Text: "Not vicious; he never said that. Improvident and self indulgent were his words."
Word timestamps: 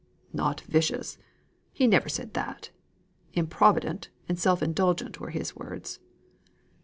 "Not 0.33 0.61
vicious; 0.61 1.19
he 1.71 1.85
never 1.85 2.09
said 2.09 2.33
that. 2.33 2.71
Improvident 3.35 4.09
and 4.27 4.39
self 4.39 4.63
indulgent 4.63 5.19
were 5.19 5.29
his 5.29 5.55
words." 5.55 5.99